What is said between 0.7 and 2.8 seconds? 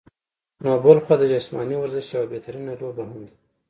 بلخوا د جسماني ورزش يوه بهترينه